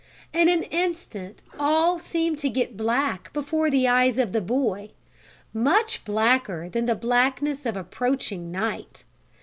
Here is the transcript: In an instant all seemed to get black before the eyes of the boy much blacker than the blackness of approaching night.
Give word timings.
In 0.33 0.49
an 0.49 0.63
instant 0.63 1.43
all 1.59 1.99
seemed 1.99 2.39
to 2.39 2.49
get 2.49 2.75
black 2.75 3.31
before 3.33 3.69
the 3.69 3.87
eyes 3.87 4.17
of 4.17 4.31
the 4.31 4.41
boy 4.41 4.89
much 5.53 6.03
blacker 6.05 6.67
than 6.67 6.87
the 6.87 6.95
blackness 6.95 7.67
of 7.67 7.77
approaching 7.77 8.51
night. 8.51 9.03